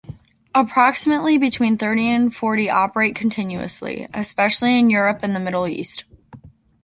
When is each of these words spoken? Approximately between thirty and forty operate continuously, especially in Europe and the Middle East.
Approximately 0.55 1.37
between 1.37 1.77
thirty 1.77 2.09
and 2.09 2.35
forty 2.35 2.71
operate 2.71 3.13
continuously, 3.13 4.07
especially 4.15 4.79
in 4.79 4.89
Europe 4.89 5.19
and 5.21 5.35
the 5.35 5.39
Middle 5.39 5.67
East. 5.67 6.05